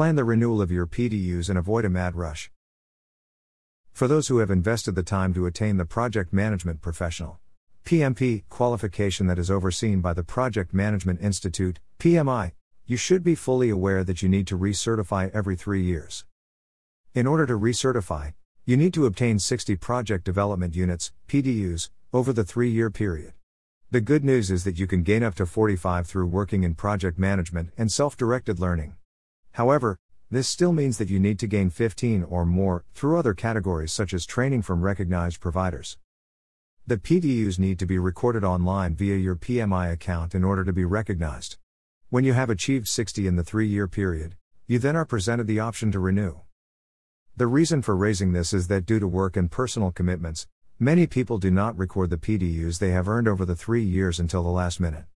Plan 0.00 0.16
the 0.16 0.24
renewal 0.24 0.62
of 0.62 0.70
your 0.70 0.86
PDUs 0.86 1.50
and 1.50 1.58
avoid 1.58 1.84
a 1.84 1.90
mad 1.90 2.16
rush. 2.16 2.50
For 3.92 4.08
those 4.08 4.28
who 4.28 4.38
have 4.38 4.50
invested 4.50 4.94
the 4.94 5.02
time 5.02 5.34
to 5.34 5.44
attain 5.44 5.76
the 5.76 5.84
Project 5.84 6.32
Management 6.32 6.80
Professional 6.80 7.38
PMP 7.84 8.44
qualification 8.48 9.26
that 9.26 9.38
is 9.38 9.50
overseen 9.50 10.00
by 10.00 10.14
the 10.14 10.24
Project 10.24 10.72
Management 10.72 11.20
Institute, 11.20 11.80
PMI, 11.98 12.52
you 12.86 12.96
should 12.96 13.22
be 13.22 13.34
fully 13.34 13.68
aware 13.68 14.02
that 14.02 14.22
you 14.22 14.30
need 14.30 14.46
to 14.46 14.56
recertify 14.56 15.30
every 15.34 15.54
three 15.54 15.82
years. 15.82 16.24
In 17.14 17.26
order 17.26 17.44
to 17.44 17.58
recertify, 17.58 18.32
you 18.64 18.78
need 18.78 18.94
to 18.94 19.04
obtain 19.04 19.38
60 19.38 19.76
project 19.76 20.24
development 20.24 20.74
units, 20.74 21.12
PDUs, 21.28 21.90
over 22.14 22.32
the 22.32 22.44
three 22.44 22.70
year 22.70 22.88
period. 22.88 23.34
The 23.90 24.00
good 24.00 24.24
news 24.24 24.50
is 24.50 24.64
that 24.64 24.78
you 24.78 24.86
can 24.86 25.02
gain 25.02 25.22
up 25.22 25.34
to 25.34 25.44
45 25.44 26.06
through 26.06 26.28
working 26.28 26.62
in 26.62 26.74
project 26.74 27.18
management 27.18 27.74
and 27.76 27.92
self 27.92 28.16
directed 28.16 28.58
learning. 28.58 28.94
However, 29.52 29.98
this 30.30 30.46
still 30.46 30.72
means 30.72 30.98
that 30.98 31.10
you 31.10 31.18
need 31.18 31.38
to 31.40 31.48
gain 31.48 31.70
15 31.70 32.24
or 32.24 32.46
more 32.46 32.84
through 32.94 33.18
other 33.18 33.34
categories 33.34 33.92
such 33.92 34.14
as 34.14 34.24
training 34.24 34.62
from 34.62 34.82
recognized 34.82 35.40
providers. 35.40 35.98
The 36.86 36.98
PDUs 36.98 37.58
need 37.58 37.78
to 37.80 37.86
be 37.86 37.98
recorded 37.98 38.44
online 38.44 38.94
via 38.94 39.16
your 39.16 39.36
PMI 39.36 39.92
account 39.92 40.34
in 40.34 40.44
order 40.44 40.64
to 40.64 40.72
be 40.72 40.84
recognized. 40.84 41.56
When 42.10 42.24
you 42.24 42.32
have 42.32 42.50
achieved 42.50 42.88
60 42.88 43.26
in 43.26 43.36
the 43.36 43.44
three 43.44 43.66
year 43.66 43.86
period, 43.88 44.36
you 44.66 44.78
then 44.78 44.96
are 44.96 45.04
presented 45.04 45.46
the 45.46 45.60
option 45.60 45.90
to 45.92 46.00
renew. 46.00 46.40
The 47.36 47.46
reason 47.46 47.82
for 47.82 47.96
raising 47.96 48.32
this 48.32 48.52
is 48.52 48.68
that 48.68 48.86
due 48.86 49.00
to 49.00 49.08
work 49.08 49.36
and 49.36 49.50
personal 49.50 49.90
commitments, 49.90 50.46
many 50.78 51.06
people 51.06 51.38
do 51.38 51.50
not 51.50 51.76
record 51.76 52.10
the 52.10 52.16
PDUs 52.16 52.78
they 52.78 52.90
have 52.90 53.08
earned 53.08 53.28
over 53.28 53.44
the 53.44 53.56
three 53.56 53.82
years 53.82 54.20
until 54.20 54.42
the 54.42 54.48
last 54.48 54.78
minute. 54.78 55.06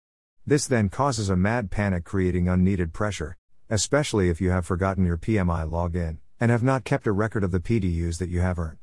This 0.47 0.67
then 0.67 0.89
causes 0.89 1.29
a 1.31 1.37
mad 1.37 1.71
panic, 1.71 2.05
creating 2.05 2.49
unneeded 2.49 2.93
pressure, 2.93 3.37
especially 3.71 4.29
if 4.29 4.41
you 4.41 4.51
have 4.51 4.67
forgotten 4.67 5.07
your 5.07 5.17
PMI 5.17 5.69
login 5.69 6.19
and 6.39 6.51
have 6.51 6.63
not 6.63 6.85
kept 6.85 7.07
a 7.07 7.13
record 7.13 7.45
of 7.45 7.51
the 7.51 7.61
PDUs 7.61 8.19
that 8.19 8.29
you 8.29 8.41
have 8.41 8.59
earned. 8.59 8.79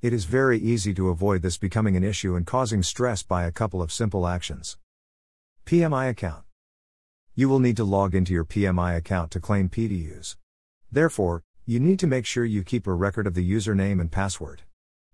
It 0.00 0.12
is 0.12 0.24
very 0.24 0.58
easy 0.58 0.94
to 0.94 1.10
avoid 1.10 1.42
this 1.42 1.58
becoming 1.58 1.96
an 1.96 2.02
issue 2.02 2.34
and 2.34 2.46
causing 2.46 2.82
stress 2.82 3.22
by 3.22 3.44
a 3.44 3.52
couple 3.52 3.80
of 3.80 3.92
simple 3.92 4.26
actions. 4.26 4.76
PMI 5.66 6.10
account. 6.10 6.44
You 7.34 7.48
will 7.48 7.60
need 7.60 7.76
to 7.76 7.84
log 7.84 8.14
into 8.14 8.32
your 8.32 8.44
PMI 8.44 8.96
account 8.96 9.30
to 9.30 9.40
claim 9.40 9.68
PDUs. 9.68 10.36
Therefore, 10.90 11.44
you 11.64 11.78
need 11.78 11.98
to 12.00 12.06
make 12.06 12.26
sure 12.26 12.44
you 12.44 12.64
keep 12.64 12.86
a 12.86 12.92
record 12.92 13.26
of 13.26 13.34
the 13.34 13.48
username 13.48 14.00
and 14.00 14.10
password. 14.10 14.62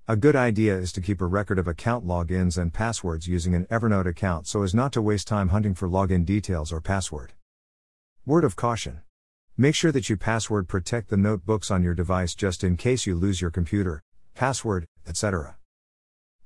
A 0.08 0.16
good 0.16 0.34
idea 0.34 0.74
is 0.74 0.90
to 0.92 1.02
keep 1.02 1.20
a 1.20 1.26
record 1.26 1.58
of 1.58 1.68
account 1.68 2.06
logins 2.06 2.56
and 2.56 2.72
passwords 2.72 3.28
using 3.28 3.54
an 3.54 3.66
Evernote 3.66 4.06
account 4.06 4.46
so 4.46 4.62
as 4.62 4.74
not 4.74 4.90
to 4.94 5.02
waste 5.02 5.28
time 5.28 5.50
hunting 5.50 5.74
for 5.74 5.86
login 5.86 6.24
details 6.24 6.72
or 6.72 6.80
password. 6.80 7.34
Word 8.28 8.44
of 8.44 8.56
caution. 8.56 9.00
Make 9.56 9.74
sure 9.74 9.90
that 9.90 10.10
you 10.10 10.18
password 10.18 10.68
protect 10.68 11.08
the 11.08 11.16
notebooks 11.16 11.70
on 11.70 11.82
your 11.82 11.94
device 11.94 12.34
just 12.34 12.62
in 12.62 12.76
case 12.76 13.06
you 13.06 13.14
lose 13.14 13.40
your 13.40 13.50
computer, 13.50 14.02
password, 14.34 14.84
etc. 15.06 15.56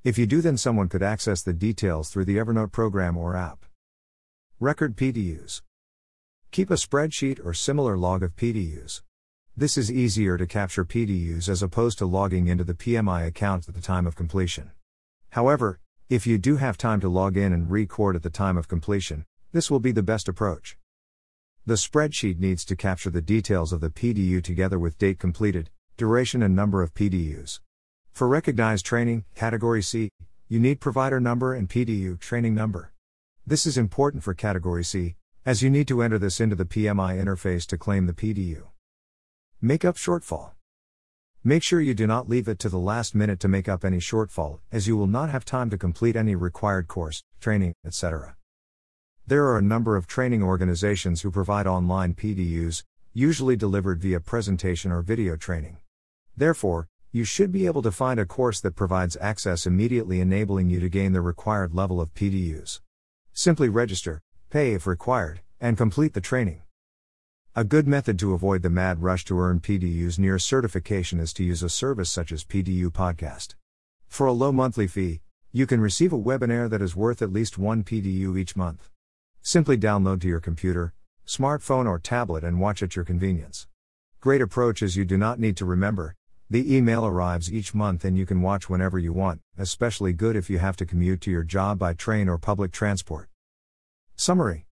If 0.01 0.17
you 0.17 0.25
do, 0.25 0.39
then 0.39 0.55
someone 0.55 0.87
could 0.87 1.03
access 1.03 1.41
the 1.41 1.51
details 1.51 2.07
through 2.07 2.23
the 2.23 2.37
Evernote 2.37 2.71
program 2.71 3.17
or 3.17 3.35
app. 3.35 3.65
Record 4.61 4.95
PDUs. 4.95 5.61
Keep 6.51 6.71
a 6.71 6.75
spreadsheet 6.75 7.45
or 7.45 7.53
similar 7.53 7.97
log 7.97 8.23
of 8.23 8.37
PDUs. 8.37 9.01
This 9.57 9.77
is 9.77 9.91
easier 9.91 10.37
to 10.37 10.47
capture 10.47 10.85
PDUs 10.85 11.49
as 11.49 11.61
opposed 11.61 11.97
to 11.97 12.05
logging 12.05 12.47
into 12.47 12.63
the 12.63 12.75
PMI 12.75 13.27
account 13.27 13.67
at 13.67 13.75
the 13.75 13.81
time 13.81 14.07
of 14.07 14.15
completion. 14.15 14.71
However, 15.31 15.81
if 16.09 16.25
you 16.25 16.37
do 16.37 16.55
have 16.55 16.77
time 16.77 17.01
to 17.01 17.09
log 17.09 17.35
in 17.35 17.51
and 17.51 17.69
record 17.69 18.15
at 18.15 18.23
the 18.23 18.29
time 18.29 18.55
of 18.55 18.69
completion, 18.69 19.25
this 19.51 19.69
will 19.69 19.81
be 19.81 19.91
the 19.91 20.01
best 20.01 20.29
approach. 20.29 20.77
The 21.65 21.75
spreadsheet 21.75 22.39
needs 22.39 22.65
to 22.65 22.75
capture 22.75 23.09
the 23.09 23.21
details 23.21 23.71
of 23.71 23.79
the 23.79 23.89
PDU 23.89 24.43
together 24.43 24.77
with 24.77 24.97
date 24.97 25.17
completed, 25.17 25.69
duration, 25.95 26.43
and 26.43 26.53
number 26.53 26.83
of 26.83 26.93
PDUs. 26.93 27.61
For 28.11 28.27
recognized 28.27 28.85
training, 28.85 29.23
Category 29.33 29.81
C, 29.81 30.09
you 30.49 30.59
need 30.59 30.81
provider 30.81 31.21
number 31.21 31.53
and 31.53 31.69
PDU 31.69 32.19
training 32.19 32.53
number. 32.53 32.91
This 33.47 33.65
is 33.65 33.77
important 33.77 34.23
for 34.23 34.33
Category 34.33 34.83
C, 34.83 35.15
as 35.45 35.63
you 35.63 35.69
need 35.69 35.87
to 35.87 36.01
enter 36.01 36.19
this 36.19 36.41
into 36.41 36.57
the 36.57 36.65
PMI 36.65 37.17
interface 37.17 37.65
to 37.67 37.77
claim 37.77 38.07
the 38.07 38.13
PDU. 38.13 38.63
Make 39.61 39.85
up 39.85 39.95
shortfall. 39.95 40.51
Make 41.45 41.63
sure 41.63 41.79
you 41.79 41.93
do 41.93 42.05
not 42.05 42.27
leave 42.27 42.49
it 42.49 42.59
to 42.59 42.67
the 42.67 42.77
last 42.77 43.15
minute 43.15 43.39
to 43.39 43.47
make 43.47 43.69
up 43.69 43.85
any 43.85 43.99
shortfall, 43.99 44.59
as 44.69 44.89
you 44.89 44.97
will 44.97 45.07
not 45.07 45.29
have 45.29 45.45
time 45.45 45.69
to 45.69 45.77
complete 45.77 46.17
any 46.17 46.35
required 46.35 46.89
course, 46.89 47.23
training, 47.39 47.73
etc. 47.85 48.35
There 49.25 49.45
are 49.45 49.57
a 49.57 49.61
number 49.61 49.95
of 49.95 50.05
training 50.05 50.43
organizations 50.43 51.21
who 51.21 51.31
provide 51.31 51.65
online 51.65 52.13
PDUs, 52.13 52.83
usually 53.13 53.55
delivered 53.55 54.01
via 54.01 54.19
presentation 54.19 54.91
or 54.91 55.01
video 55.01 55.37
training. 55.37 55.77
Therefore, 56.35 56.89
you 57.13 57.23
should 57.23 57.49
be 57.49 57.65
able 57.65 57.81
to 57.83 57.91
find 57.91 58.19
a 58.19 58.25
course 58.25 58.59
that 58.59 58.75
provides 58.75 59.15
access 59.21 59.65
immediately, 59.65 60.19
enabling 60.19 60.69
you 60.69 60.81
to 60.81 60.89
gain 60.89 61.13
the 61.13 61.21
required 61.21 61.73
level 61.73 62.01
of 62.01 62.13
PDUs. 62.13 62.81
Simply 63.31 63.69
register, 63.69 64.21
pay 64.49 64.73
if 64.73 64.85
required, 64.85 65.39
and 65.61 65.77
complete 65.77 66.13
the 66.13 66.19
training. 66.19 66.61
A 67.55 67.63
good 67.63 67.87
method 67.87 68.19
to 68.19 68.33
avoid 68.33 68.61
the 68.61 68.69
mad 68.69 69.01
rush 69.01 69.23
to 69.25 69.39
earn 69.39 69.61
PDUs 69.61 70.19
near 70.19 70.37
certification 70.37 71.21
is 71.21 71.31
to 71.33 71.45
use 71.45 71.63
a 71.63 71.69
service 71.69 72.09
such 72.09 72.33
as 72.33 72.43
PDU 72.43 72.89
Podcast. 72.89 73.55
For 74.09 74.27
a 74.27 74.33
low 74.33 74.51
monthly 74.51 74.87
fee, 74.87 75.21
you 75.53 75.65
can 75.65 75.79
receive 75.79 76.11
a 76.11 76.19
webinar 76.19 76.69
that 76.69 76.81
is 76.81 76.93
worth 76.93 77.21
at 77.21 77.31
least 77.31 77.57
one 77.57 77.85
PDU 77.85 78.37
each 78.37 78.57
month. 78.57 78.89
Simply 79.45 79.77
download 79.77 80.21
to 80.21 80.27
your 80.29 80.39
computer, 80.39 80.93
smartphone, 81.27 81.85
or 81.85 81.99
tablet 81.99 82.45
and 82.45 82.61
watch 82.61 82.81
at 82.81 82.95
your 82.95 83.03
convenience. 83.03 83.67
Great 84.21 84.39
approach 84.39 84.81
as 84.81 84.95
you 84.95 85.03
do 85.03 85.17
not 85.17 85.37
need 85.37 85.57
to 85.57 85.65
remember. 85.65 86.15
The 86.49 86.73
email 86.73 87.05
arrives 87.05 87.51
each 87.51 87.75
month 87.75 88.05
and 88.05 88.17
you 88.17 88.25
can 88.25 88.41
watch 88.41 88.69
whenever 88.69 88.97
you 88.97 89.11
want, 89.11 89.41
especially 89.57 90.13
good 90.13 90.37
if 90.37 90.49
you 90.49 90.59
have 90.59 90.77
to 90.77 90.85
commute 90.85 91.19
to 91.21 91.31
your 91.31 91.43
job 91.43 91.77
by 91.77 91.93
train 91.93 92.29
or 92.29 92.37
public 92.37 92.71
transport. 92.71 93.27
Summary 94.15 94.65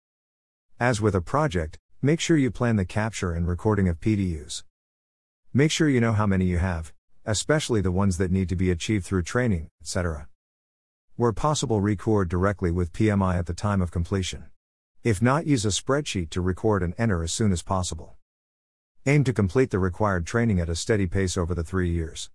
As 0.78 1.00
with 1.00 1.14
a 1.14 1.22
project, 1.22 1.78
make 2.02 2.20
sure 2.20 2.36
you 2.36 2.50
plan 2.50 2.76
the 2.76 2.84
capture 2.84 3.32
and 3.32 3.48
recording 3.48 3.88
of 3.88 4.00
PDUs. 4.00 4.64
Make 5.54 5.70
sure 5.70 5.88
you 5.88 6.00
know 6.02 6.12
how 6.12 6.26
many 6.26 6.44
you 6.44 6.58
have, 6.58 6.92
especially 7.24 7.80
the 7.80 7.90
ones 7.90 8.18
that 8.18 8.30
need 8.30 8.50
to 8.50 8.56
be 8.56 8.70
achieved 8.70 9.06
through 9.06 9.22
training, 9.22 9.68
etc. 9.80 10.28
Where 11.16 11.32
possible, 11.32 11.80
record 11.80 12.28
directly 12.28 12.70
with 12.70 12.92
PMI 12.92 13.38
at 13.38 13.46
the 13.46 13.54
time 13.54 13.80
of 13.80 13.90
completion. 13.90 14.44
If 15.04 15.22
not, 15.22 15.46
use 15.46 15.64
a 15.64 15.68
spreadsheet 15.68 16.30
to 16.30 16.40
record 16.40 16.82
and 16.82 16.92
enter 16.98 17.22
as 17.22 17.32
soon 17.32 17.52
as 17.52 17.62
possible. 17.62 18.16
Aim 19.06 19.22
to 19.24 19.32
complete 19.32 19.70
the 19.70 19.78
required 19.78 20.26
training 20.26 20.58
at 20.58 20.68
a 20.68 20.74
steady 20.74 21.06
pace 21.06 21.36
over 21.36 21.54
the 21.54 21.62
three 21.62 21.88
years. 21.88 22.30